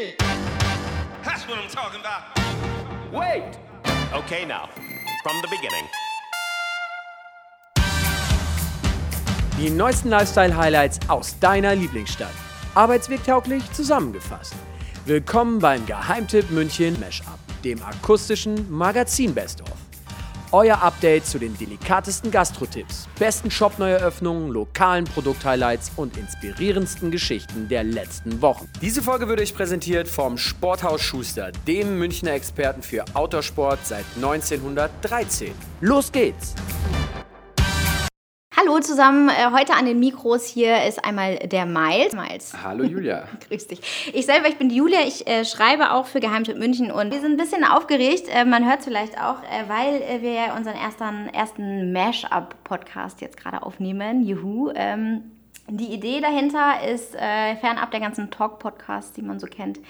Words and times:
shit. 0.00 0.18
That's 1.24 1.46
what 1.48 1.58
I'm 1.58 1.68
talking 1.68 2.00
about. 2.00 2.22
Wait. 3.12 3.58
Okay, 4.12 4.44
now, 4.44 4.68
from 5.22 5.40
the 5.42 5.48
beginning. 5.48 5.86
Die 9.58 9.70
neuesten 9.70 10.08
Lifestyle-Highlights 10.10 11.00
aus 11.08 11.38
deiner 11.38 11.74
Lieblingsstadt. 11.74 12.32
Arbeitswegtauglich 12.74 13.70
zusammengefasst. 13.72 14.54
Willkommen 15.04 15.58
beim 15.58 15.84
Geheimtipp 15.86 16.50
München 16.50 16.98
Mashup, 17.00 17.38
dem 17.62 17.82
akustischen 17.82 18.70
Magazin 18.70 19.34
Best 19.34 19.60
of. 19.62 19.89
Euer 20.52 20.82
Update 20.82 21.26
zu 21.26 21.38
den 21.38 21.56
delikatesten 21.56 22.32
Gastrotipps, 22.32 23.08
besten 23.20 23.52
Shop-Neueröffnungen, 23.52 24.50
lokalen 24.50 25.04
Produkt-Highlights 25.04 25.92
und 25.94 26.16
inspirierendsten 26.16 27.12
Geschichten 27.12 27.68
der 27.68 27.84
letzten 27.84 28.42
Wochen. 28.42 28.68
Diese 28.82 29.00
Folge 29.00 29.28
wird 29.28 29.40
euch 29.40 29.54
präsentiert 29.54 30.08
vom 30.08 30.36
Sporthaus 30.38 31.02
Schuster, 31.02 31.52
dem 31.68 31.98
Münchner 31.98 32.32
Experten 32.32 32.82
für 32.82 33.04
Outdoorsport 33.14 33.78
seit 33.86 34.04
1913. 34.16 35.52
Los 35.80 36.10
geht's! 36.10 36.56
Hallo 38.70 38.78
zusammen, 38.82 39.28
äh, 39.30 39.50
heute 39.50 39.74
an 39.74 39.84
den 39.84 39.98
Mikros 39.98 40.46
hier 40.46 40.84
ist 40.84 41.04
einmal 41.04 41.38
der 41.38 41.66
Miles. 41.66 42.12
Miles. 42.12 42.52
Hallo 42.62 42.84
Julia. 42.84 43.26
Grüß 43.48 43.66
dich. 43.66 43.80
Ich 44.14 44.26
selber, 44.26 44.46
ich 44.46 44.58
bin 44.58 44.68
die 44.68 44.76
Julia, 44.76 45.00
ich 45.00 45.26
äh, 45.26 45.44
schreibe 45.44 45.90
auch 45.90 46.06
für 46.06 46.20
Geheimtipp 46.20 46.56
München 46.56 46.92
und 46.92 47.10
wir 47.10 47.20
sind 47.20 47.32
ein 47.32 47.36
bisschen 47.36 47.64
aufgeregt, 47.64 48.28
äh, 48.32 48.44
man 48.44 48.64
hört 48.64 48.78
es 48.78 48.84
vielleicht 48.84 49.20
auch, 49.20 49.42
äh, 49.42 49.68
weil 49.68 50.00
äh, 50.02 50.22
wir 50.22 50.34
ja 50.34 50.56
unseren 50.56 50.76
ersten, 50.76 51.26
ersten 51.34 51.92
Mash-up-Podcast 51.92 53.20
jetzt 53.20 53.36
gerade 53.36 53.64
aufnehmen. 53.64 54.22
Juhu. 54.22 54.70
Ähm, 54.76 55.32
die 55.66 55.92
Idee 55.92 56.20
dahinter 56.20 56.88
ist, 56.88 57.16
äh, 57.16 57.56
fernab 57.56 57.90
der 57.90 58.00
ganzen 58.00 58.30
Talk-Podcasts, 58.30 59.12
die 59.14 59.22
man 59.22 59.40
so 59.40 59.46
kennt, 59.48 59.80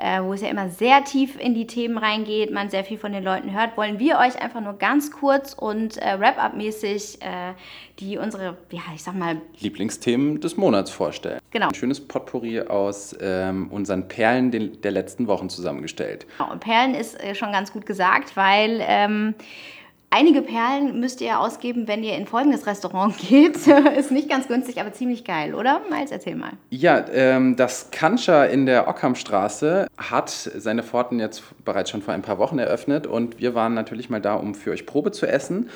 äh, 0.00 0.22
wo 0.22 0.32
es 0.32 0.40
ja 0.40 0.48
immer 0.48 0.70
sehr 0.70 1.04
tief 1.04 1.38
in 1.38 1.54
die 1.54 1.66
Themen 1.66 1.98
reingeht, 1.98 2.50
man 2.50 2.70
sehr 2.70 2.84
viel 2.84 2.96
von 2.96 3.12
den 3.12 3.22
Leuten 3.22 3.52
hört, 3.52 3.76
wollen 3.76 3.98
wir 3.98 4.18
euch 4.18 4.40
einfach 4.40 4.62
nur 4.62 4.74
ganz 4.74 5.10
kurz 5.12 5.52
und 5.52 5.98
äh, 5.98 6.18
Wrap-up-mäßig 6.18 7.20
äh, 7.20 7.52
die 7.98 8.16
unsere, 8.16 8.56
ja, 8.70 8.80
ich 8.94 9.02
sag 9.02 9.14
mal, 9.14 9.36
Lieblingsthemen 9.58 10.40
des 10.40 10.56
Monats 10.56 10.90
vorstellen. 10.90 11.38
Genau. 11.50 11.68
Ein 11.68 11.74
schönes 11.74 12.00
Potpourri 12.00 12.62
aus 12.62 13.14
ähm, 13.20 13.68
unseren 13.70 14.08
Perlen 14.08 14.50
den, 14.50 14.80
der 14.80 14.92
letzten 14.92 15.26
Wochen 15.26 15.50
zusammengestellt. 15.50 16.26
Genau, 16.38 16.50
und 16.50 16.60
Perlen 16.60 16.94
ist 16.94 17.22
äh, 17.22 17.34
schon 17.34 17.52
ganz 17.52 17.70
gut 17.70 17.84
gesagt, 17.84 18.36
weil 18.36 18.80
ähm, 18.80 19.34
einige 20.10 20.42
Perlen 20.42 21.00
müsst 21.00 21.20
ihr 21.20 21.38
ausgeben, 21.38 21.86
wenn 21.86 22.02
ihr 22.02 22.16
in 22.16 22.26
folgendes 22.26 22.66
Restaurant 22.66 23.16
geht. 23.28 23.56
ist 23.96 24.10
nicht 24.10 24.28
ganz 24.28 24.48
günstig, 24.48 24.80
aber 24.80 24.92
ziemlich 24.92 25.24
geil, 25.24 25.54
oder? 25.54 25.80
Miles, 25.88 26.10
erzähl 26.10 26.34
mal. 26.34 26.52
Ja, 26.70 27.04
ähm, 27.12 27.56
das 27.56 27.90
Kancha 27.90 28.44
in 28.44 28.66
der 28.66 28.88
Ockhamstraße 28.88 29.86
hat 29.96 30.30
seine 30.30 30.82
Pforten 30.82 31.20
jetzt 31.20 31.42
bereits 31.64 31.90
schon 31.90 32.02
vor 32.02 32.12
ein 32.12 32.22
paar 32.22 32.38
Wochen 32.38 32.58
eröffnet 32.58 33.06
und 33.06 33.40
wir 33.40 33.54
waren 33.54 33.74
natürlich 33.74 34.10
mal 34.10 34.20
da, 34.20 34.34
um 34.34 34.54
für 34.54 34.72
euch 34.72 34.86
Probe 34.86 35.12
zu 35.12 35.26
essen. 35.26 35.70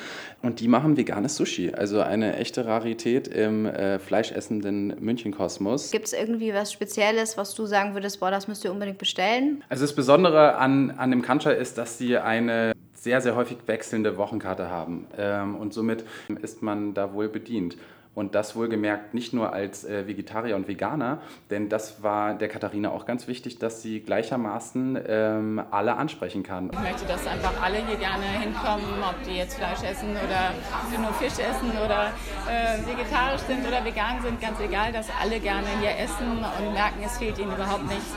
Und 0.45 0.59
die 0.59 0.67
machen 0.67 0.95
veganes 0.95 1.37
Sushi, 1.37 1.71
also 1.73 2.01
eine 2.01 2.37
echte 2.37 2.67
Rarität 2.67 3.27
im 3.27 3.65
äh, 3.65 3.97
fleischessenden 3.97 4.93
Münchenkosmos. 4.99 5.89
Gibt 5.89 6.05
es 6.05 6.13
irgendwie 6.13 6.53
was 6.53 6.71
Spezielles, 6.71 7.35
was 7.35 7.55
du 7.55 7.65
sagen 7.65 7.95
würdest, 7.95 8.19
boah, 8.19 8.29
das 8.29 8.47
müsst 8.47 8.63
ihr 8.63 8.71
unbedingt 8.71 8.99
bestellen? 8.99 9.63
Also 9.69 9.85
das 9.85 9.95
Besondere 9.95 10.57
an, 10.57 10.91
an 10.91 11.09
dem 11.09 11.23
Kancha 11.23 11.49
ist, 11.49 11.79
dass 11.79 11.97
sie 11.97 12.19
eine 12.19 12.73
sehr, 12.93 13.21
sehr 13.21 13.35
häufig 13.35 13.57
wechselnde 13.65 14.17
Wochenkarte 14.17 14.69
haben. 14.69 15.07
Ähm, 15.17 15.55
und 15.55 15.73
somit 15.73 16.05
ist 16.43 16.61
man 16.61 16.93
da 16.93 17.11
wohl 17.13 17.27
bedient. 17.27 17.75
Und 18.15 18.33
das 18.33 18.55
wohlgemerkt 18.55 19.13
nicht 19.13 19.33
nur 19.33 19.51
als 19.51 19.83
äh, 19.83 20.07
Vegetarier 20.07 20.55
und 20.55 20.69
Veganer, 20.69 21.19
denn 21.49 21.67
das 21.67 22.01
war 22.01 22.33
der 22.33 22.47
Katharina 22.47 22.89
auch 22.89 23.05
ganz 23.05 23.27
wichtig, 23.27 23.59
dass 23.59 23.81
sie 23.81 23.99
gleichermaßen 23.99 24.97
ähm, 25.05 25.61
alle 25.69 25.97
ansprechen 25.97 26.41
kann. 26.41 26.71
Ich 26.71 26.79
möchte, 26.79 27.05
dass 27.05 27.27
einfach 27.27 27.61
alle 27.61 27.85
hier 27.85 27.97
gerne 27.97 28.23
hinkommen, 28.25 28.85
ob 29.03 29.21
die 29.27 29.35
jetzt 29.35 29.57
Fleisch 29.57 29.83
essen 29.83 30.11
oder 30.11 30.53
nur 30.97 31.13
Fisch 31.13 31.39
essen 31.39 31.71
oder 31.83 32.13
äh, 32.49 32.79
vegetarisch 32.87 33.41
sind 33.41 33.67
oder 33.67 33.83
vegan 33.83 34.21
sind, 34.21 34.39
ganz 34.39 34.61
egal, 34.61 34.93
dass 34.93 35.09
alle 35.21 35.39
gerne 35.41 35.67
hier 35.81 35.97
essen 35.99 36.37
und 36.37 36.73
merken, 36.73 37.01
es 37.05 37.17
fehlt 37.17 37.37
ihnen 37.37 37.51
überhaupt 37.53 37.85
nichts 37.85 38.13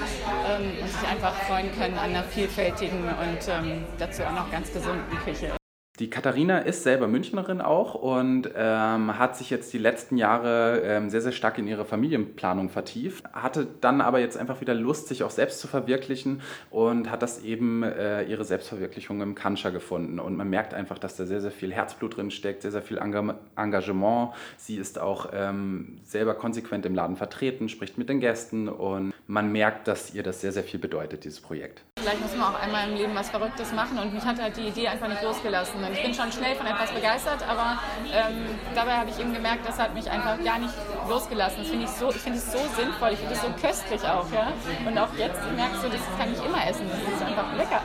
ähm, 0.49 0.81
und 0.81 0.89
sich 0.89 1.09
einfach 1.11 1.35
freuen 1.43 1.73
können 1.77 1.99
an 1.99 2.11
einer 2.11 2.23
vielfältigen 2.23 3.03
und 3.03 3.49
ähm, 3.49 3.85
dazu 3.99 4.23
auch 4.23 4.33
noch 4.33 4.51
ganz 4.51 4.73
gesunden 4.73 5.19
Küche. 5.25 5.58
Die 5.99 6.11
Katharina 6.11 6.61
ist 6.61 6.85
selber 6.85 7.09
Münchnerin 7.09 7.61
auch 7.61 7.97
und 7.97 8.49
ähm, 8.55 9.19
hat 9.19 9.37
sich 9.37 9.51
jetzt 9.51 9.73
die 9.73 9.79
letzten 9.79 10.17
Jahre 10.17 10.81
ähm, 10.85 11.11
sehr, 11.11 11.21
sehr 11.21 11.33
stark 11.33 11.59
in 11.59 11.67
ihre 11.67 11.85
Familienplanung 11.85 12.69
vertieft, 12.69 13.25
hatte 13.33 13.67
dann 13.81 14.01
aber 14.01 14.21
jetzt 14.21 14.37
einfach 14.37 14.61
wieder 14.61 14.75
Lust, 14.75 15.09
sich 15.09 15.25
auch 15.25 15.31
selbst 15.31 15.59
zu 15.59 15.67
verwirklichen 15.67 16.41
und 16.71 17.11
hat 17.11 17.23
das 17.23 17.43
eben 17.43 17.83
äh, 17.83 18.23
ihre 18.25 18.45
Selbstverwirklichung 18.45 19.21
im 19.23 19.35
Kancha 19.35 19.71
gefunden. 19.71 20.21
Und 20.21 20.37
man 20.37 20.49
merkt 20.49 20.73
einfach, 20.73 21.01
dass 21.01 21.17
da 21.17 21.27
sehr, 21.27 21.41
sehr 21.41 21.51
viel 21.51 21.73
Herzblut 21.73 22.17
drin 22.17 22.31
steckt, 22.31 22.63
sehr, 22.63 22.71
sehr 22.71 22.83
viel 22.83 22.99
Engagement. 22.99 24.35
Sie 24.57 24.77
ist 24.77 25.01
auch 25.01 25.31
ähm, 25.33 25.99
selber 26.05 26.35
konsequent 26.35 26.87
im 26.87 26.95
Laden 26.95 27.17
vertreten, 27.17 27.69
spricht 27.69 27.99
mit 27.99 28.09
den 28.09 28.21
Gästen 28.21 28.69
und 28.69 29.13
man 29.27 29.51
merkt, 29.51 29.89
dass 29.89 30.15
ihr 30.15 30.23
das 30.23 30.41
sehr, 30.41 30.53
sehr 30.53 30.63
viel 30.63 30.79
bedeutet, 30.79 31.25
dieses 31.25 31.41
Projekt. 31.41 31.83
Vielleicht 32.01 32.21
muss 32.21 32.35
man 32.37 32.55
auch 32.55 32.61
einmal 32.61 32.89
im 32.89 32.97
Leben 32.97 33.15
was 33.15 33.31
Verrücktes 33.31 33.73
machen 33.73 33.99
und 33.99 34.15
mich 34.15 34.25
hat 34.25 34.41
halt 34.41 34.57
die 34.57 34.69
Idee 34.69 34.89
einfach 34.89 35.09
nicht 35.09 35.23
losgelassen. 35.23 35.83
Und 35.83 35.93
ich 35.93 36.03
bin 36.03 36.15
schon 36.15 36.31
schnell 36.33 36.55
von 36.55 36.67
etwas 36.67 36.91
begeistert, 36.93 37.43
aber 37.49 37.79
ähm, 38.13 38.59
dabei 38.75 38.97
habe 38.97 39.11
ich 39.11 39.19
eben 39.19 39.35
gemerkt, 39.35 39.67
das 39.67 39.79
hat 39.79 39.95
mich 39.95 40.11
einfach 40.11 40.43
gar 40.43 40.59
nicht 40.59 40.75
losgelassen. 41.09 41.59
Das 41.61 41.69
finde 41.69 41.85
ich 41.85 41.91
so, 41.91 42.11
ich 42.11 42.17
finde 42.17 42.39
es 42.39 42.53
so 42.53 42.59
sinnvoll, 42.77 43.11
ich 43.13 43.19
finde 43.19 43.35
es 43.35 43.43
so 43.43 43.49
köstlich 43.61 44.03
auch, 44.03 44.31
ja. 44.33 44.53
Und 44.87 44.99
auch 44.99 45.13
jetzt 45.17 45.41
merkst 45.55 45.85
du, 45.85 45.89
das 45.89 46.01
kann 46.19 46.33
ich 46.33 46.45
immer 46.45 46.67
essen. 46.67 46.87
Das 46.89 47.15
ist 47.15 47.23
einfach 47.23 47.57
lecker. 47.57 47.83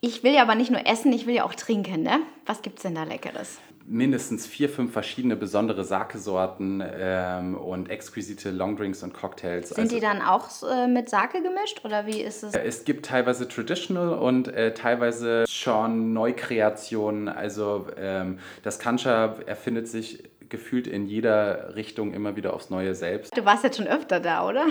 Ich 0.00 0.22
will 0.22 0.34
ja 0.34 0.42
aber 0.42 0.54
nicht 0.54 0.70
nur 0.70 0.86
essen, 0.86 1.12
ich 1.12 1.26
will 1.26 1.34
ja 1.34 1.44
auch 1.44 1.54
trinken, 1.54 2.02
ne? 2.02 2.20
Was 2.46 2.62
gibt's 2.62 2.82
denn 2.82 2.94
da 2.94 3.04
Leckeres? 3.04 3.58
Mindestens 3.86 4.46
vier, 4.46 4.68
fünf 4.68 4.92
verschiedene 4.92 5.36
besondere 5.36 5.84
Sake-Sorten 5.84 6.82
ähm, 6.86 7.56
und 7.56 7.90
exquisite 7.90 8.50
Longdrinks 8.50 9.02
und 9.02 9.12
Cocktails. 9.12 9.70
Sind 9.70 9.78
also, 9.78 9.94
die 9.94 10.00
dann 10.00 10.22
auch 10.22 10.48
äh, 10.62 10.86
mit 10.86 11.08
Sake 11.08 11.42
gemischt 11.42 11.84
oder 11.84 12.06
wie 12.06 12.20
ist 12.20 12.42
es? 12.42 12.54
Es 12.54 12.84
gibt 12.84 13.06
teilweise 13.06 13.46
Traditional 13.48 14.14
und 14.14 14.48
äh, 14.48 14.72
teilweise 14.74 15.44
schon 15.48 16.12
Neukreationen. 16.12 17.28
Also 17.28 17.86
ähm, 17.96 18.38
das 18.62 18.78
Kancha 18.78 19.36
erfindet 19.46 19.88
sich 19.88 20.22
gefühlt 20.48 20.86
in 20.86 21.06
jeder 21.06 21.74
Richtung 21.74 22.12
immer 22.12 22.36
wieder 22.36 22.54
aufs 22.54 22.70
Neue 22.70 22.94
selbst. 22.94 23.36
Du 23.36 23.44
warst 23.44 23.64
jetzt 23.64 23.76
schon 23.76 23.86
öfter 23.86 24.20
da, 24.20 24.48
oder? 24.48 24.66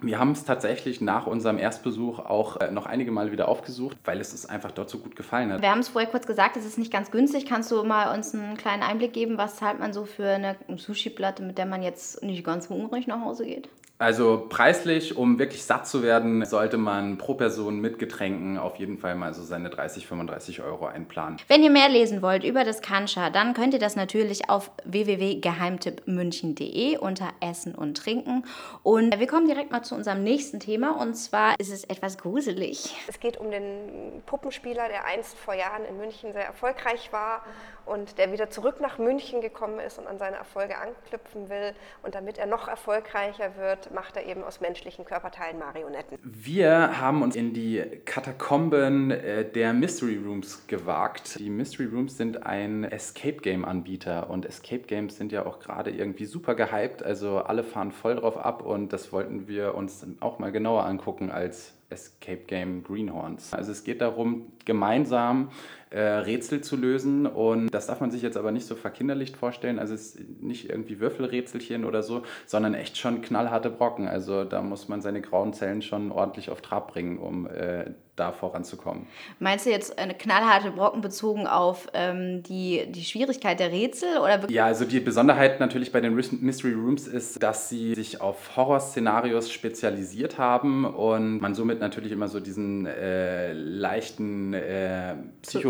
Wir 0.00 0.20
haben 0.20 0.30
es 0.30 0.44
tatsächlich 0.44 1.00
nach 1.00 1.26
unserem 1.26 1.58
Erstbesuch 1.58 2.20
auch 2.20 2.60
äh, 2.60 2.70
noch 2.70 2.86
einige 2.86 3.10
Male 3.10 3.32
wieder 3.32 3.48
aufgesucht, 3.48 3.96
weil 4.04 4.20
es 4.20 4.30
uns 4.30 4.46
einfach 4.46 4.70
dort 4.70 4.88
so 4.90 4.98
gut 4.98 5.16
gefallen 5.16 5.52
hat. 5.52 5.60
Wir 5.60 5.70
haben 5.70 5.80
es 5.80 5.88
vorher 5.88 6.08
kurz 6.08 6.26
gesagt, 6.26 6.56
es 6.56 6.64
ist 6.64 6.78
nicht 6.78 6.92
ganz 6.92 7.10
günstig. 7.10 7.46
Kannst 7.46 7.72
du 7.72 7.82
mal 7.82 8.14
uns 8.14 8.32
einen 8.32 8.56
kleinen 8.56 8.84
Einblick 8.84 9.12
geben, 9.12 9.38
was 9.38 9.56
zahlt 9.56 9.80
man 9.80 9.92
so 9.92 10.04
für 10.04 10.28
eine 10.28 10.56
Sushi-Platte, 10.76 11.42
mit 11.42 11.58
der 11.58 11.66
man 11.66 11.82
jetzt 11.82 12.22
nicht 12.22 12.44
ganz 12.44 12.68
hungrig 12.68 13.08
nach 13.08 13.20
Hause 13.20 13.44
geht? 13.44 13.68
Also 14.00 14.46
preislich, 14.48 15.16
um 15.16 15.40
wirklich 15.40 15.64
satt 15.64 15.88
zu 15.88 16.04
werden, 16.04 16.44
sollte 16.44 16.76
man 16.76 17.18
pro 17.18 17.34
Person 17.34 17.80
mit 17.80 17.98
Getränken 17.98 18.56
auf 18.56 18.76
jeden 18.76 18.96
Fall 18.96 19.16
mal 19.16 19.34
so 19.34 19.42
seine 19.42 19.70
30, 19.70 20.06
35 20.06 20.62
Euro 20.62 20.86
einplanen. 20.86 21.40
Wenn 21.48 21.64
ihr 21.64 21.70
mehr 21.70 21.88
lesen 21.88 22.22
wollt 22.22 22.44
über 22.44 22.62
das 22.62 22.80
Kancha, 22.80 23.30
dann 23.30 23.54
könnt 23.54 23.74
ihr 23.74 23.80
das 23.80 23.96
natürlich 23.96 24.48
auf 24.48 24.70
www.geheimtippmünchen.de 24.84 26.98
unter 26.98 27.30
Essen 27.40 27.74
und 27.74 27.96
Trinken. 27.96 28.44
Und 28.84 29.18
wir 29.18 29.26
kommen 29.26 29.48
direkt 29.48 29.72
mal 29.72 29.82
zu 29.82 29.96
unserem 29.96 30.22
nächsten 30.22 30.60
Thema 30.60 30.92
und 30.92 31.14
zwar 31.14 31.58
ist 31.58 31.72
es 31.72 31.82
etwas 31.82 32.18
gruselig. 32.18 32.94
Es 33.08 33.18
geht 33.18 33.38
um 33.38 33.50
den 33.50 34.22
Puppenspieler, 34.26 34.86
der 34.86 35.06
einst 35.06 35.36
vor 35.36 35.54
Jahren 35.54 35.84
in 35.84 35.96
München 35.96 36.32
sehr 36.32 36.46
erfolgreich 36.46 37.12
war 37.12 37.42
und 37.88 38.18
der 38.18 38.32
wieder 38.32 38.50
zurück 38.50 38.80
nach 38.80 38.98
München 38.98 39.40
gekommen 39.40 39.80
ist 39.80 39.98
und 39.98 40.06
an 40.06 40.18
seine 40.18 40.36
Erfolge 40.36 40.78
anknüpfen 40.78 41.48
will. 41.48 41.74
Und 42.02 42.14
damit 42.14 42.38
er 42.38 42.46
noch 42.46 42.68
erfolgreicher 42.68 43.56
wird, 43.56 43.87
macht 43.92 44.16
er 44.16 44.26
eben 44.26 44.42
aus 44.42 44.60
menschlichen 44.60 45.04
Körperteilen 45.04 45.58
Marionetten. 45.58 46.18
Wir 46.22 47.00
haben 47.00 47.22
uns 47.22 47.36
in 47.36 47.52
die 47.52 47.82
Katakomben 48.04 49.10
äh, 49.10 49.44
der 49.44 49.72
Mystery 49.72 50.16
Rooms 50.16 50.66
gewagt. 50.66 51.38
Die 51.38 51.50
Mystery 51.50 51.86
Rooms 51.86 52.16
sind 52.16 52.44
ein 52.46 52.84
Escape 52.84 53.36
Game 53.36 53.64
Anbieter 53.64 54.30
und 54.30 54.46
Escape 54.46 54.82
Games 54.82 55.16
sind 55.16 55.32
ja 55.32 55.46
auch 55.46 55.60
gerade 55.60 55.90
irgendwie 55.90 56.26
super 56.26 56.54
gehypt. 56.54 57.02
Also 57.02 57.38
alle 57.38 57.64
fahren 57.64 57.92
voll 57.92 58.16
drauf 58.16 58.36
ab 58.36 58.62
und 58.62 58.92
das 58.92 59.12
wollten 59.12 59.48
wir 59.48 59.74
uns 59.74 60.06
auch 60.20 60.38
mal 60.38 60.52
genauer 60.52 60.84
angucken 60.84 61.30
als 61.30 61.74
Escape 61.90 62.42
Game 62.46 62.82
Greenhorns. 62.84 63.54
Also 63.54 63.72
es 63.72 63.84
geht 63.84 64.00
darum, 64.00 64.52
gemeinsam 64.64 65.50
äh, 65.90 66.00
Rätsel 66.00 66.60
zu 66.60 66.76
lösen 66.76 67.26
und 67.26 67.70
das 67.70 67.86
darf 67.86 68.00
man 68.00 68.10
sich 68.10 68.22
jetzt 68.22 68.36
aber 68.36 68.52
nicht 68.52 68.66
so 68.66 68.74
verkinderlicht 68.74 69.36
vorstellen. 69.36 69.78
Also 69.78 69.94
es 69.94 70.14
ist 70.14 70.42
nicht 70.42 70.70
irgendwie 70.70 71.00
Würfelrätselchen 71.00 71.84
oder 71.84 72.02
so, 72.02 72.22
sondern 72.46 72.74
echt 72.74 72.98
schon 72.98 73.22
knallharte 73.22 73.70
Brocken. 73.70 74.08
Also 74.08 74.44
da 74.44 74.62
muss 74.62 74.88
man 74.88 75.00
seine 75.00 75.20
grauen 75.20 75.52
Zellen 75.52 75.82
schon 75.82 76.12
ordentlich 76.12 76.50
auf 76.50 76.60
Trab 76.60 76.92
bringen, 76.92 77.18
um 77.18 77.46
äh, 77.46 77.90
da 78.18 78.32
voranzukommen. 78.32 79.06
Meinst 79.38 79.66
du 79.66 79.70
jetzt 79.70 79.98
eine 79.98 80.14
knallharte 80.14 80.72
Brocken 80.72 81.00
bezogen 81.00 81.46
auf 81.46 81.86
ähm, 81.94 82.42
die, 82.42 82.86
die 82.88 83.04
Schwierigkeit 83.04 83.60
der 83.60 83.70
Rätsel? 83.70 84.18
Oder 84.18 84.50
Ja, 84.50 84.66
also 84.66 84.84
die 84.84 85.00
Besonderheit 85.00 85.60
natürlich 85.60 85.92
bei 85.92 86.00
den 86.00 86.14
Mystery 86.14 86.72
Rooms 86.72 87.06
ist, 87.06 87.42
dass 87.42 87.68
sie 87.68 87.94
sich 87.94 88.20
auf 88.20 88.56
Horrorszenarios 88.56 89.52
spezialisiert 89.52 90.38
haben 90.38 90.84
und 90.84 91.40
man 91.40 91.54
somit 91.54 91.80
natürlich 91.80 92.12
immer 92.12 92.28
so 92.28 92.40
diesen 92.40 92.86
äh, 92.86 93.52
leichten 93.52 94.54
äh, 94.54 95.14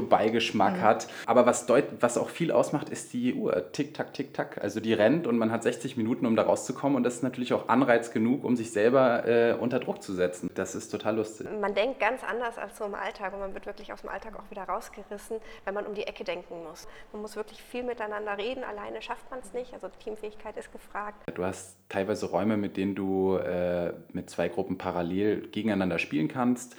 Psycho-Beigeschmack 0.09 0.81
hat. 0.81 1.09
Aber 1.27 1.47
was, 1.47 1.67
deut 1.67 1.85
was 2.01 2.19
auch 2.19 2.29
viel 2.29 2.51
ausmacht, 2.51 2.89
ist 2.89 3.13
die 3.13 3.35
Uhr. 3.35 3.73
Tick, 3.73 3.95
tack, 3.95 4.15
tick, 4.15 4.35
tack. 4.35 4.59
Also 4.61 4.81
die 4.81 4.93
rennt 4.93 5.27
und 5.27 5.39
man 5.39 5.51
hat 5.51 5.63
60 5.63 5.97
Minuten, 5.97 6.27
um 6.27 6.37
da 6.37 6.43
rauszukommen 6.43 6.97
und 6.97 7.03
das 7.03 7.17
ist 7.17 7.23
natürlich 7.23 7.53
auch 7.53 7.69
Anreiz 7.69 8.11
genug, 8.11 8.45
um 8.45 8.57
sich 8.57 8.71
selber 8.71 9.27
äh, 9.27 9.55
unter 9.55 9.79
Druck 9.79 10.03
zu 10.03 10.13
setzen. 10.13 10.51
Das 10.55 10.75
ist 10.75 10.89
total 10.91 11.17
lustig. 11.17 11.47
Man 11.61 11.75
denkt 11.75 12.01
ganz 12.01 12.23
anders 12.25 12.59
als 12.59 12.79
so 12.79 12.85
im 12.85 12.95
Alltag 12.95 13.33
und 13.33 13.41
man 13.41 13.55
wird 13.55 13.67
wirklich 13.67 13.93
aus 13.93 14.01
dem 14.01 14.11
Alltag 14.11 14.39
auch 14.39 14.51
wieder 14.51 14.65
rausgerissen, 14.65 15.39
wenn 15.65 15.75
man 15.75 15.87
um 15.87 15.95
die 15.95 16.05
Ecke 16.05 16.25
denken 16.25 16.63
muss. 16.69 16.87
Man 17.13 17.23
muss 17.23 17.37
wirklich 17.37 17.63
viel 17.63 17.83
miteinander 17.83 18.37
reden, 18.39 18.65
alleine 18.65 19.03
schafft 19.03 19.31
man 19.31 19.41
es 19.41 19.53
nicht, 19.53 19.75
also 19.75 19.89
Teamfähigkeit 20.03 20.57
ist 20.57 20.73
gefragt. 20.73 21.23
Du 21.35 21.45
hast 21.45 21.77
teilweise 21.89 22.27
Räume, 22.27 22.57
mit 22.57 22.77
denen 22.77 22.95
du 22.95 23.37
äh, 23.37 23.93
mit 24.13 24.31
zwei 24.31 24.49
Gruppen 24.49 24.79
parallel 24.79 25.49
gegeneinander 25.49 25.99
spielen 25.99 26.29
kannst. 26.29 26.77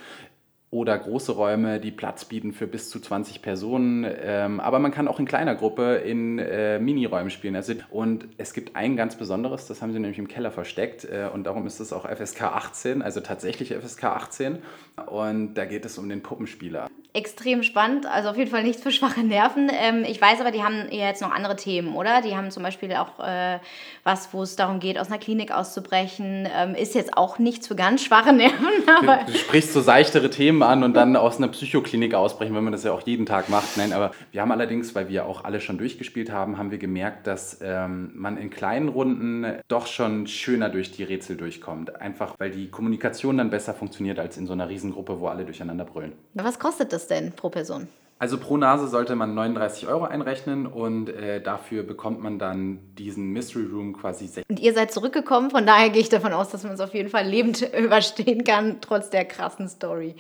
Oder 0.72 1.00
große 1.00 1.32
Räume, 1.32 1.80
die 1.80 1.90
Platz 1.90 2.26
bieten 2.26 2.54
für 2.54 2.68
bis 2.68 2.92
zu 2.92 3.00
20 3.00 3.42
Personen. 3.42 4.06
Ähm, 4.08 4.60
aber 4.60 4.78
man 4.78 4.92
kann 4.92 5.08
auch 5.08 5.20
in 5.20 5.26
kleiner 5.26 5.56
Gruppe 5.56 5.96
in 5.96 6.38
äh, 6.38 6.78
Miniräumen 6.78 7.32
spielen. 7.32 7.56
Also, 7.56 7.74
und 7.90 8.28
es 8.38 8.54
gibt 8.54 8.76
ein 8.76 8.96
ganz 8.96 9.16
besonderes, 9.16 9.66
das 9.66 9.82
haben 9.82 9.94
sie 9.94 10.00
nämlich 10.00 10.20
im 10.20 10.28
Keller 10.28 10.52
versteckt. 10.52 11.06
Äh, 11.06 11.30
und 11.34 11.46
darum 11.46 11.66
ist 11.66 11.80
es 11.80 11.92
auch 11.92 12.08
FSK 12.08 12.44
18, 12.44 13.02
also 13.02 13.20
tatsächlich 13.20 13.74
FSK 13.74 14.04
18. 14.04 14.60
Und 15.08 15.56
da 15.56 15.66
geht 15.66 15.86
es 15.86 15.98
um 15.98 16.08
den 16.08 16.22
Puppenspieler. 16.22 16.88
Extrem 17.20 17.64
spannend, 17.64 18.06
also 18.06 18.30
auf 18.30 18.38
jeden 18.38 18.50
Fall 18.50 18.64
nichts 18.64 18.82
für 18.82 18.92
schwache 18.92 19.20
Nerven. 19.26 19.70
Ähm, 19.70 20.06
ich 20.08 20.22
weiß 20.22 20.40
aber, 20.40 20.52
die 20.52 20.64
haben 20.64 20.88
ja 20.90 21.08
jetzt 21.08 21.22
noch 21.22 21.32
andere 21.32 21.58
Themen, 21.58 21.94
oder? 21.94 22.22
Die 22.22 22.34
haben 22.34 22.50
zum 22.50 22.64
Beispiel 22.64 22.94
auch 22.94 23.20
äh, 23.20 23.60
was, 24.06 24.34
wo 24.34 24.42
es 24.42 24.56
darum 24.56 24.80
geht, 24.80 24.98
aus 24.98 25.08
einer 25.08 25.18
Klinik 25.18 25.52
auszubrechen. 25.52 26.48
Ähm, 26.56 26.76
ist 26.76 26.96
jetzt 26.96 27.18
auch 27.18 27.38
nichts 27.38 27.68
für 27.68 27.76
ganz 27.76 28.06
schwache 28.06 28.32
Nerven, 28.32 28.70
aber 29.02 29.26
Du 29.26 29.34
sprichst 29.34 29.74
so 29.74 29.82
seichtere 29.82 30.30
Themen 30.30 30.64
an 30.64 30.82
und 30.82 30.94
dann 30.94 31.18
aus 31.18 31.40
einer 31.40 31.50
Psychoklinik 31.50 32.14
ausbrechen, 32.14 32.56
wenn 32.56 32.64
man 32.64 32.72
das 32.72 32.86
ja 32.86 32.94
auch 32.94 33.06
jeden 33.06 33.26
Tag 33.26 33.50
macht. 33.50 33.76
Nein, 33.76 33.92
aber 33.92 34.12
wir 34.32 34.40
haben 34.42 34.54
allerdings, 34.54 34.96
weil 34.96 35.10
wir 35.10 35.26
auch 35.26 35.44
alle 35.44 35.60
schon 35.60 35.78
durchgespielt 35.78 36.32
haben, 36.32 36.58
haben 36.58 36.72
wir 36.72 36.78
gemerkt, 36.78 37.28
dass 37.28 37.60
ähm, 37.62 38.12
man 38.16 38.38
in 38.38 38.50
kleinen 38.50 38.88
Runden 38.88 39.46
doch 39.68 39.88
schon 39.88 40.26
schöner 40.26 40.70
durch 40.70 40.92
die 40.92 41.04
Rätsel 41.04 41.36
durchkommt. 41.36 42.00
Einfach, 42.00 42.36
weil 42.40 42.52
die 42.52 42.72
Kommunikation 42.72 43.38
dann 43.38 43.50
besser 43.50 43.74
funktioniert 43.74 44.20
als 44.20 44.38
in 44.38 44.48
so 44.48 44.54
einer 44.54 44.70
Riesengruppe, 44.70 45.20
wo 45.20 45.28
alle 45.28 45.44
durcheinander 45.44 45.84
brüllen. 45.84 46.14
was 46.34 46.60
kostet 46.60 46.94
das 46.94 47.09
denn 47.10 47.32
pro 47.32 47.50
Person? 47.50 47.88
Also 48.22 48.38
pro 48.38 48.58
Nase 48.58 48.90
sollte 48.90 49.16
man 49.16 49.34
39 49.34 49.88
Euro 49.88 50.04
einrechnen 50.04 50.68
und 50.68 51.08
äh, 51.08 51.42
dafür 51.42 51.84
bekommt 51.84 52.22
man 52.22 52.38
dann 52.38 52.80
diesen 52.98 53.32
Mystery 53.32 53.64
Room 53.64 53.94
quasi 53.94 54.28
60 54.28 54.44
Und 54.50 54.60
ihr 54.60 54.74
seid 54.74 54.92
zurückgekommen, 54.92 55.52
von 55.52 55.66
daher 55.66 55.90
gehe 55.90 56.02
ich 56.02 56.10
davon 56.10 56.34
aus, 56.34 56.50
dass 56.50 56.64
man 56.64 56.74
es 56.74 56.82
auf 56.82 56.94
jeden 56.94 57.08
Fall 57.08 57.26
lebend 57.26 57.62
überstehen 57.80 58.44
kann, 58.44 58.82
trotz 58.82 59.10
der 59.10 59.24
krassen 59.24 59.70
Story. 59.70 60.16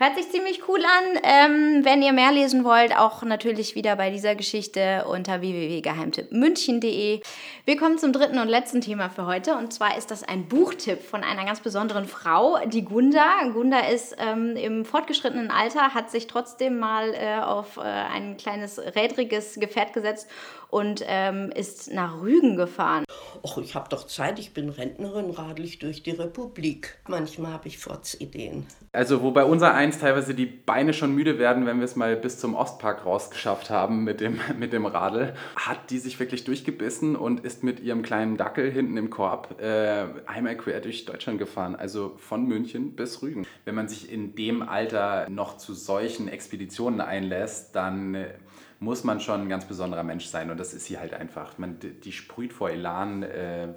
Hört 0.00 0.16
sich 0.16 0.28
ziemlich 0.32 0.62
cool 0.66 0.80
an. 0.80 1.20
Ähm, 1.22 1.84
wenn 1.84 2.02
ihr 2.02 2.12
mehr 2.12 2.32
lesen 2.32 2.64
wollt, 2.64 2.98
auch 2.98 3.22
natürlich 3.22 3.76
wieder 3.76 3.94
bei 3.94 4.10
dieser 4.10 4.34
Geschichte 4.34 5.04
unter 5.08 5.40
www.geheimtippmünchen.de. 5.40 7.20
Wir 7.66 7.76
kommen 7.76 7.98
zum 7.98 8.12
dritten 8.12 8.40
und 8.40 8.48
letzten 8.48 8.80
Thema 8.80 9.10
für 9.10 9.26
heute 9.26 9.56
und 9.56 9.72
zwar 9.72 9.96
ist 9.96 10.10
das 10.10 10.24
ein 10.24 10.48
Buchtipp 10.48 11.02
von 11.02 11.22
einer 11.22 11.44
ganz 11.44 11.60
besonderen 11.60 12.06
Frau, 12.06 12.58
die 12.66 12.84
Gunda. 12.84 13.30
Gunda 13.52 13.78
ist 13.78 14.16
ähm, 14.18 14.56
im 14.56 14.84
fortgeschrittenen 14.84 15.52
Alter, 15.52 15.94
hat 15.94 16.10
sich 16.10 16.26
trotzdem 16.26 16.80
mal 16.80 17.14
äh, 17.14 17.43
auf 17.48 17.76
äh, 17.76 17.80
ein 17.82 18.36
kleines 18.36 18.78
rädriges 18.78 19.54
Gefährt 19.60 19.92
gesetzt 19.92 20.28
und 20.74 21.04
ähm, 21.06 21.52
ist 21.54 21.92
nach 21.92 22.20
Rügen 22.20 22.56
gefahren. 22.56 23.04
Och, 23.42 23.58
ich 23.58 23.74
habe 23.74 23.88
doch 23.88 24.06
Zeit, 24.06 24.38
ich 24.38 24.54
bin 24.54 24.70
Rentnerin, 24.70 25.30
radel 25.30 25.64
ich 25.64 25.78
durch 25.78 26.02
die 26.02 26.10
Republik. 26.10 26.98
Manchmal 27.06 27.52
habe 27.52 27.68
ich 27.68 27.78
Fotzideen. 27.78 28.66
Also 28.92 29.22
wo 29.22 29.30
bei 29.30 29.44
unser 29.44 29.74
eins 29.74 29.98
teilweise 29.98 30.34
die 30.34 30.46
Beine 30.46 30.92
schon 30.92 31.14
müde 31.14 31.38
werden, 31.38 31.66
wenn 31.66 31.78
wir 31.78 31.84
es 31.84 31.94
mal 31.94 32.16
bis 32.16 32.38
zum 32.38 32.54
Ostpark 32.54 33.04
rausgeschafft 33.04 33.70
haben 33.70 34.02
mit 34.04 34.20
dem, 34.20 34.40
mit 34.58 34.72
dem 34.72 34.86
Radl, 34.86 35.34
hat 35.56 35.90
die 35.90 35.98
sich 35.98 36.18
wirklich 36.18 36.44
durchgebissen 36.44 37.14
und 37.14 37.44
ist 37.44 37.62
mit 37.62 37.80
ihrem 37.80 38.02
kleinen 38.02 38.36
Dackel 38.36 38.70
hinten 38.70 38.96
im 38.96 39.10
Korb 39.10 39.60
äh, 39.60 40.06
einmal 40.26 40.56
quer 40.56 40.80
durch 40.80 41.04
Deutschland 41.04 41.38
gefahren. 41.38 41.76
Also 41.76 42.14
von 42.18 42.46
München 42.46 42.96
bis 42.96 43.22
Rügen. 43.22 43.46
Wenn 43.64 43.74
man 43.74 43.88
sich 43.88 44.10
in 44.10 44.34
dem 44.34 44.62
Alter 44.62 45.28
noch 45.28 45.56
zu 45.56 45.74
solchen 45.74 46.26
Expeditionen 46.26 47.00
einlässt, 47.00 47.33
dann 47.72 48.14
äh, 48.14 48.34
muss 48.80 49.04
man 49.04 49.20
schon 49.20 49.42
ein 49.42 49.48
ganz 49.48 49.64
besonderer 49.64 50.02
Mensch 50.02 50.26
sein 50.26 50.50
und 50.50 50.58
das 50.58 50.74
ist 50.74 50.86
sie 50.86 50.98
halt 50.98 51.14
einfach. 51.14 51.58
Man, 51.58 51.78
die 51.80 52.12
sprüht 52.12 52.52
vor 52.52 52.70
Elan, 52.70 53.22
äh, 53.22 53.64
äh, 53.64 53.70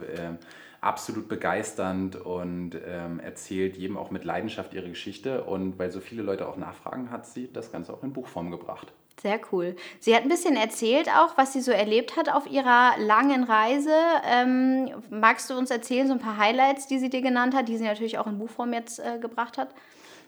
absolut 0.82 1.28
begeisternd 1.28 2.16
und 2.16 2.72
ähm, 2.86 3.20
erzählt 3.20 3.78
jedem 3.78 3.98
auch 3.98 4.12
mit 4.12 4.24
Leidenschaft 4.24 4.74
ihre 4.74 4.90
Geschichte 4.90 5.44
und 5.44 5.80
weil 5.80 5.92
so 5.92 6.00
viele 6.00 6.22
Leute 6.22 6.48
auch 6.48 6.58
nachfragen, 6.58 7.10
hat 7.10 7.26
sie 7.26 7.52
das 7.52 7.72
Ganze 7.72 7.94
auch 7.94 8.04
in 8.04 8.14
Buchform 8.14 8.52
gebracht. 8.52 8.94
Sehr 9.20 9.40
cool. 9.52 9.76
Sie 10.00 10.16
hat 10.16 10.22
ein 10.22 10.30
bisschen 10.30 10.56
erzählt 10.56 11.10
auch, 11.10 11.38
was 11.38 11.52
sie 11.52 11.62
so 11.62 11.72
erlebt 11.72 12.18
hat 12.18 12.30
auf 12.30 12.46
ihrer 12.46 12.92
langen 13.00 13.44
Reise. 13.44 13.96
Ähm, 14.24 14.92
magst 15.10 15.50
du 15.50 15.58
uns 15.58 15.72
erzählen, 15.72 16.08
so 16.08 16.14
ein 16.14 16.20
paar 16.20 16.38
Highlights, 16.38 16.86
die 16.86 17.00
sie 17.00 17.10
dir 17.10 17.22
genannt 17.22 17.56
hat, 17.56 17.68
die 17.68 17.78
sie 17.78 17.86
natürlich 17.86 18.20
auch 18.20 18.28
in 18.28 18.38
Buchform 18.38 18.74
jetzt 18.74 19.00
äh, 19.00 19.18
gebracht 19.18 19.58
hat? 19.58 19.70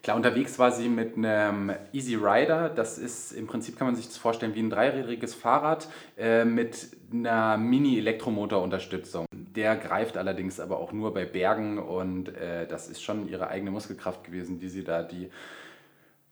Klar, 0.02 0.16
unterwegs 0.16 0.58
war 0.58 0.72
sie 0.72 0.88
mit 0.88 1.18
einem 1.18 1.74
Easy 1.92 2.16
Rider. 2.16 2.70
Das 2.70 2.98
ist 2.98 3.34
im 3.34 3.48
Prinzip, 3.48 3.78
kann 3.78 3.88
man 3.88 3.96
sich 3.96 4.08
das 4.08 4.18
vorstellen, 4.18 4.56
wie 4.56 4.62
ein 4.62 4.70
dreirädriges 4.70 5.34
Fahrrad 5.34 5.90
äh, 6.18 6.46
mit 6.46 6.88
einer 7.12 7.58
Mini-Elektromotorunterstützung. 7.58 9.26
Der 9.34 9.76
greift 9.76 10.16
allerdings 10.16 10.60
aber 10.62 10.78
auch 10.78 10.94
nur 10.94 11.14
bei 11.14 11.26
Bergen 11.26 11.80
und 11.80 12.30
äh, 12.30 12.66
das 12.66 12.88
ist 12.88 13.04
schon 13.04 13.28
ihre 13.28 13.50
eigene 13.50 13.72
Muskelkraft 13.72 14.24
gewesen, 14.24 14.60
die 14.60 14.70
sie 14.70 14.86
da 14.86 15.04
die 15.04 15.30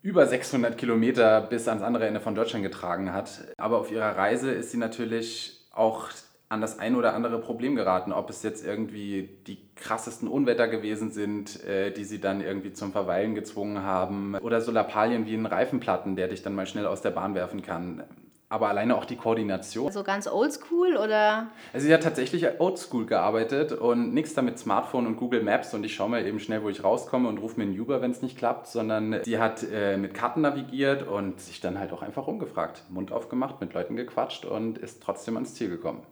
über 0.01 0.25
600 0.25 0.77
Kilometer 0.77 1.41
bis 1.41 1.67
ans 1.67 1.83
andere 1.83 2.07
Ende 2.07 2.21
von 2.21 2.35
Deutschland 2.35 2.63
getragen 2.63 3.11
hat. 3.11 3.53
Aber 3.57 3.79
auf 3.79 3.91
ihrer 3.91 4.15
Reise 4.15 4.51
ist 4.51 4.71
sie 4.71 4.77
natürlich 4.77 5.67
auch 5.73 6.09
an 6.49 6.61
das 6.61 6.79
ein 6.79 6.95
oder 6.95 7.13
andere 7.13 7.39
Problem 7.39 7.75
geraten, 7.75 8.13
ob 8.13 8.29
es 8.29 8.41
jetzt 8.41 8.65
irgendwie 8.65 9.29
die 9.47 9.59
krassesten 9.75 10.27
Unwetter 10.27 10.67
gewesen 10.67 11.11
sind, 11.11 11.63
äh, 11.65 11.91
die 11.91 12.05
sie 12.05 12.21
dann 12.21 12.41
irgendwie 12.41 12.71
zum 12.71 12.91
Verweilen 12.91 13.35
gezwungen 13.35 13.83
haben, 13.83 14.35
oder 14.35 14.61
so 14.61 14.71
Lappalien 14.71 15.25
wie 15.25 15.35
ein 15.35 15.45
Reifenplatten, 15.45 16.15
der 16.15 16.29
dich 16.29 16.43
dann 16.43 16.55
mal 16.55 16.65
schnell 16.65 16.85
aus 16.85 17.01
der 17.01 17.11
Bahn 17.11 17.35
werfen 17.35 17.61
kann. 17.61 18.03
Aber 18.49 18.69
alleine 18.69 18.95
auch 18.95 19.03
die 19.03 19.17
Koordination. 19.17 19.91
So 19.91 20.03
ganz 20.03 20.25
oldschool 20.25 20.95
oder? 20.95 21.47
Also 21.73 21.85
sie 21.85 21.93
hat 21.93 22.03
tatsächlich 22.03 22.47
oldschool 22.59 23.05
gearbeitet 23.05 23.73
und 23.73 24.13
nichts 24.13 24.35
damit 24.35 24.57
Smartphone 24.57 25.05
und 25.05 25.17
Google 25.17 25.43
Maps 25.43 25.73
und 25.73 25.83
ich 25.83 25.93
schaue 25.93 26.09
mal 26.09 26.25
eben 26.25 26.39
schnell, 26.39 26.63
wo 26.63 26.69
ich 26.69 26.81
rauskomme 26.81 27.27
und 27.27 27.39
rufe 27.39 27.59
mir 27.59 27.65
einen 27.65 27.77
Uber, 27.77 28.01
wenn 28.01 28.11
es 28.11 28.21
nicht 28.21 28.37
klappt, 28.37 28.67
sondern 28.67 29.19
sie 29.25 29.37
hat 29.37 29.65
äh, 29.69 29.97
mit 29.97 30.13
Karten 30.13 30.39
navigiert 30.41 31.05
und 31.05 31.41
sich 31.41 31.59
dann 31.59 31.77
halt 31.77 31.91
auch 31.91 32.01
einfach 32.01 32.25
rumgefragt, 32.25 32.83
Mund 32.87 33.11
aufgemacht, 33.11 33.59
mit 33.59 33.73
Leuten 33.73 33.97
gequatscht 33.97 34.45
und 34.45 34.77
ist 34.77 35.03
trotzdem 35.03 35.35
ans 35.35 35.53
Ziel 35.53 35.67
gekommen. 35.67 36.03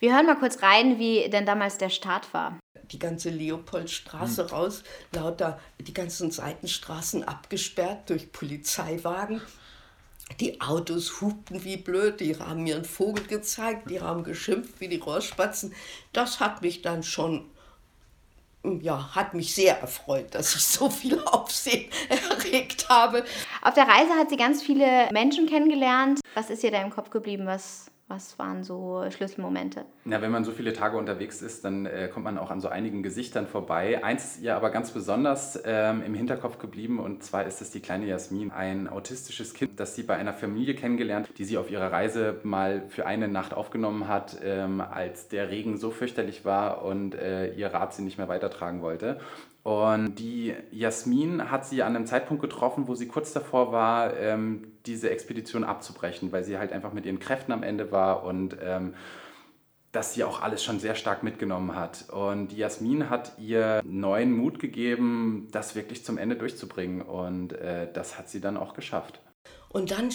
Wir 0.00 0.14
hören 0.14 0.26
mal 0.26 0.38
kurz 0.38 0.62
rein, 0.62 0.98
wie 0.98 1.28
denn 1.28 1.46
damals 1.46 1.78
der 1.78 1.90
Start 1.90 2.32
war. 2.34 2.58
Die 2.90 2.98
ganze 2.98 3.30
Leopoldstraße 3.30 4.50
raus, 4.50 4.82
lauter 5.14 5.58
die 5.78 5.94
ganzen 5.94 6.30
Seitenstraßen 6.30 7.24
abgesperrt 7.24 8.10
durch 8.10 8.32
Polizeiwagen. 8.32 9.40
Die 10.40 10.60
Autos 10.60 11.20
hupten 11.20 11.64
wie 11.64 11.76
blöd, 11.76 12.20
die 12.20 12.36
haben 12.38 12.62
mir 12.62 12.76
einen 12.76 12.84
Vogel 12.84 13.26
gezeigt, 13.26 13.90
die 13.90 14.00
haben 14.00 14.24
geschimpft 14.24 14.80
wie 14.80 14.88
die 14.88 14.98
Rohrspatzen. 14.98 15.74
Das 16.12 16.40
hat 16.40 16.62
mich 16.62 16.82
dann 16.82 17.02
schon, 17.02 17.50
ja, 18.62 19.14
hat 19.14 19.34
mich 19.34 19.54
sehr 19.54 19.80
erfreut, 19.80 20.34
dass 20.34 20.54
ich 20.54 20.64
so 20.64 20.88
viel 20.88 21.22
Aufsehen 21.24 21.90
erregt 22.08 22.88
habe. 22.88 23.24
Auf 23.60 23.74
der 23.74 23.86
Reise 23.88 24.14
hat 24.14 24.30
sie 24.30 24.36
ganz 24.36 24.62
viele 24.62 25.08
Menschen 25.12 25.46
kennengelernt. 25.46 26.20
Was 26.34 26.50
ist 26.50 26.64
ihr 26.64 26.70
da 26.70 26.80
im 26.82 26.90
Kopf 26.90 27.10
geblieben? 27.10 27.46
Was, 27.46 27.86
was 28.12 28.38
waren 28.38 28.62
so 28.62 29.02
Schlüsselmomente? 29.10 29.86
Na, 30.04 30.20
wenn 30.20 30.30
man 30.30 30.44
so 30.44 30.52
viele 30.52 30.74
Tage 30.74 30.98
unterwegs 30.98 31.40
ist, 31.40 31.64
dann 31.64 31.86
äh, 31.86 32.10
kommt 32.12 32.24
man 32.24 32.36
auch 32.36 32.50
an 32.50 32.60
so 32.60 32.68
einigen 32.68 33.02
Gesichtern 33.02 33.46
vorbei. 33.46 34.04
Eins 34.04 34.36
ist 34.36 34.42
ihr 34.42 34.54
aber 34.54 34.68
ganz 34.68 34.90
besonders 34.90 35.58
ähm, 35.64 36.02
im 36.04 36.14
Hinterkopf 36.14 36.58
geblieben 36.58 37.00
und 37.00 37.22
zwar 37.22 37.46
ist 37.46 37.62
es 37.62 37.70
die 37.70 37.80
kleine 37.80 38.06
Jasmin, 38.06 38.50
ein 38.50 38.86
autistisches 38.86 39.54
Kind, 39.54 39.80
das 39.80 39.94
sie 39.94 40.02
bei 40.02 40.16
einer 40.16 40.34
Familie 40.34 40.74
kennengelernt, 40.74 41.30
die 41.38 41.44
sie 41.44 41.56
auf 41.56 41.70
ihrer 41.70 41.90
Reise 41.90 42.38
mal 42.42 42.82
für 42.88 43.06
eine 43.06 43.28
Nacht 43.28 43.54
aufgenommen 43.54 44.08
hat, 44.08 44.36
ähm, 44.44 44.82
als 44.82 45.28
der 45.28 45.48
Regen 45.48 45.78
so 45.78 45.90
fürchterlich 45.90 46.44
war 46.44 46.84
und 46.84 47.14
äh, 47.14 47.54
ihr 47.54 47.68
Rat 47.68 47.94
sie 47.94 48.02
nicht 48.02 48.18
mehr 48.18 48.28
weitertragen 48.28 48.82
wollte. 48.82 49.20
Und 49.62 50.16
die 50.16 50.54
Jasmin 50.72 51.50
hat 51.50 51.64
sie 51.64 51.82
an 51.82 51.94
einem 51.94 52.06
Zeitpunkt 52.06 52.42
getroffen, 52.42 52.88
wo 52.88 52.94
sie 52.94 53.06
kurz 53.06 53.32
davor 53.32 53.72
war, 53.72 54.16
ähm, 54.16 54.71
diese 54.86 55.10
Expedition 55.10 55.64
abzubrechen, 55.64 56.32
weil 56.32 56.44
sie 56.44 56.58
halt 56.58 56.72
einfach 56.72 56.92
mit 56.92 57.06
ihren 57.06 57.18
Kräften 57.18 57.52
am 57.52 57.62
Ende 57.62 57.92
war 57.92 58.24
und 58.24 58.56
ähm, 58.62 58.94
das 59.92 60.14
sie 60.14 60.24
auch 60.24 60.40
alles 60.40 60.64
schon 60.64 60.80
sehr 60.80 60.94
stark 60.94 61.22
mitgenommen 61.22 61.76
hat. 61.76 62.08
Und 62.08 62.52
Jasmin 62.52 63.10
hat 63.10 63.32
ihr 63.38 63.82
neuen 63.84 64.32
Mut 64.32 64.58
gegeben, 64.58 65.48
das 65.52 65.74
wirklich 65.74 66.02
zum 66.02 66.16
Ende 66.16 66.34
durchzubringen. 66.36 67.02
Und 67.02 67.52
äh, 67.52 67.92
das 67.92 68.18
hat 68.18 68.30
sie 68.30 68.40
dann 68.40 68.56
auch 68.56 68.72
geschafft. 68.72 69.20
Und 69.68 69.90
dann 69.90 70.10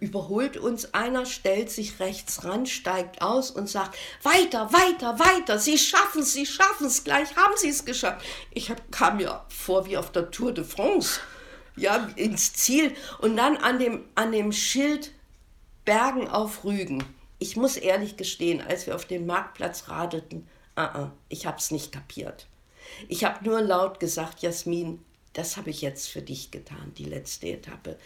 überholt 0.00 0.56
uns 0.56 0.92
einer, 0.92 1.24
stellt 1.24 1.70
sich 1.70 2.00
rechts 2.00 2.44
ran, 2.44 2.66
steigt 2.66 3.22
aus 3.22 3.50
und 3.50 3.68
sagt, 3.68 3.96
weiter, 4.22 4.72
weiter, 4.72 5.18
weiter, 5.18 5.58
Sie 5.58 5.78
schaffen 5.78 6.22
es, 6.22 6.32
Sie 6.32 6.46
schaffen 6.46 6.86
es, 6.86 7.02
gleich 7.02 7.34
haben 7.36 7.54
Sie 7.56 7.68
es 7.68 7.84
geschafft. 7.84 8.24
Ich 8.52 8.70
hab, 8.70 8.92
kam 8.92 9.16
mir 9.16 9.40
vor 9.48 9.86
wie 9.86 9.96
auf 9.96 10.12
der 10.12 10.30
Tour 10.30 10.52
de 10.52 10.64
France, 10.64 11.20
ja, 11.76 12.10
ins 12.16 12.52
Ziel 12.52 12.94
und 13.18 13.36
dann 13.36 13.56
an 13.56 13.78
dem, 13.78 14.04
an 14.14 14.32
dem 14.32 14.52
Schild 14.52 15.12
Bergen 15.84 16.28
auf 16.28 16.64
Rügen. 16.64 17.04
Ich 17.38 17.56
muss 17.56 17.76
ehrlich 17.76 18.16
gestehen, 18.16 18.60
als 18.60 18.86
wir 18.86 18.94
auf 18.94 19.04
den 19.04 19.26
Marktplatz 19.26 19.88
radelten, 19.88 20.46
uh 20.76 20.82
-uh, 20.82 21.10
ich 21.28 21.46
hab's 21.46 21.70
nicht 21.70 21.90
kapiert. 21.90 22.46
Ich 23.08 23.24
habe 23.24 23.44
nur 23.44 23.60
laut 23.60 23.98
gesagt, 23.98 24.42
Jasmin, 24.42 25.04
das 25.32 25.56
habe 25.56 25.70
ich 25.70 25.80
jetzt 25.80 26.08
für 26.08 26.22
dich 26.22 26.50
getan, 26.50 26.92
die 26.98 27.04
letzte 27.04 27.48
Etappe. 27.48 27.98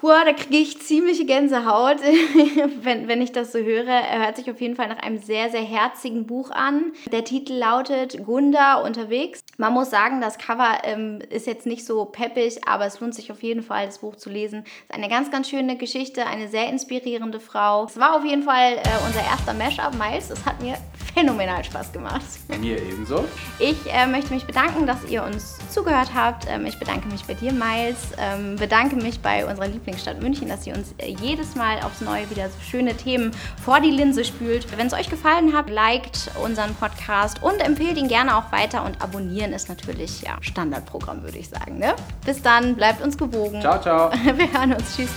Boah, 0.00 0.22
da 0.24 0.34
kriege 0.34 0.58
ich 0.58 0.82
ziemliche 0.82 1.24
Gänsehaut, 1.24 1.96
wenn, 2.82 3.08
wenn 3.08 3.22
ich 3.22 3.32
das 3.32 3.52
so 3.52 3.58
höre. 3.58 3.88
Er 3.88 4.26
hört 4.26 4.36
sich 4.36 4.50
auf 4.50 4.60
jeden 4.60 4.76
Fall 4.76 4.88
nach 4.88 4.98
einem 4.98 5.18
sehr, 5.18 5.48
sehr 5.48 5.62
herzigen 5.62 6.26
Buch 6.26 6.50
an. 6.50 6.92
Der 7.10 7.24
Titel 7.24 7.54
lautet 7.54 8.22
Gunda 8.22 8.82
unterwegs. 8.82 9.42
Man 9.56 9.72
muss 9.72 9.88
sagen, 9.88 10.20
das 10.20 10.36
Cover 10.36 10.78
ähm, 10.82 11.20
ist 11.30 11.46
jetzt 11.46 11.64
nicht 11.64 11.86
so 11.86 12.04
peppig, 12.04 12.68
aber 12.68 12.84
es 12.84 13.00
lohnt 13.00 13.14
sich 13.14 13.32
auf 13.32 13.42
jeden 13.42 13.62
Fall, 13.62 13.86
das 13.86 13.98
Buch 13.98 14.16
zu 14.16 14.28
lesen. 14.28 14.64
Es 14.66 14.72
ist 14.90 14.94
eine 14.94 15.08
ganz, 15.08 15.30
ganz 15.30 15.48
schöne 15.48 15.76
Geschichte, 15.78 16.26
eine 16.26 16.48
sehr 16.48 16.68
inspirierende 16.68 17.40
Frau. 17.40 17.84
Es 17.84 17.98
war 17.98 18.14
auf 18.16 18.24
jeden 18.24 18.42
Fall 18.42 18.74
äh, 18.74 19.06
unser 19.06 19.20
erster 19.20 19.54
Mashup, 19.54 19.94
Miles. 19.98 20.28
Es 20.28 20.44
hat 20.44 20.60
mir 20.60 20.76
phänomenal 21.14 21.64
Spaß 21.64 21.92
gemacht. 21.92 22.22
Mir 22.60 22.76
ebenso. 22.76 23.24
Ich 23.58 23.76
äh, 23.90 24.06
möchte 24.06 24.34
mich 24.34 24.44
bedanken, 24.44 24.86
dass 24.86 25.04
ihr 25.08 25.22
uns 25.22 25.58
zugehört 25.70 26.10
habt. 26.14 26.46
Ähm, 26.48 26.66
ich 26.66 26.78
bedanke 26.78 27.08
mich 27.08 27.24
bei 27.24 27.34
dir, 27.34 27.52
Miles. 27.52 27.96
Ähm, 28.18 28.56
bedanke 28.56 28.96
mich 28.96 29.20
bei 29.20 29.46
unserer 29.46 29.68
Lieblingsstadt 29.74 30.22
München, 30.22 30.48
dass 30.48 30.66
ihr 30.66 30.74
uns 30.74 30.94
äh, 30.98 31.14
jedes 31.20 31.54
Mal 31.54 31.80
aufs 31.82 32.00
Neue 32.00 32.28
wieder 32.30 32.48
so 32.48 32.60
schöne 32.60 32.96
Themen 32.96 33.30
vor 33.62 33.80
die 33.80 33.90
Linse 33.90 34.24
spült. 34.24 34.66
Wenn 34.76 34.86
es 34.86 34.92
euch 34.92 35.10
gefallen 35.10 35.52
hat, 35.52 35.70
liked 35.70 36.30
unseren 36.42 36.74
Podcast 36.74 37.42
und 37.42 37.60
empfehlt 37.60 37.98
ihn 37.98 38.08
gerne 38.08 38.36
auch 38.36 38.50
weiter 38.52 38.84
und 38.84 39.00
abonnieren 39.02 39.52
ist 39.52 39.68
natürlich 39.68 40.22
ja 40.22 40.38
Standardprogramm, 40.40 41.22
würde 41.22 41.38
ich 41.38 41.48
sagen. 41.48 41.78
Ne? 41.78 41.94
Bis 42.24 42.42
dann, 42.42 42.74
bleibt 42.74 43.02
uns 43.02 43.18
gewogen. 43.18 43.60
Ciao, 43.60 43.80
ciao. 43.80 44.10
Wir 44.36 44.52
hören 44.52 44.74
uns. 44.74 44.96
Tschüss. 44.96 45.10